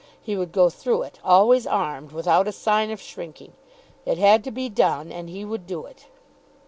[0.19, 3.53] He would go through it, always armed, without a sign of shrinking.
[4.03, 6.07] It had to be done, and he would do it.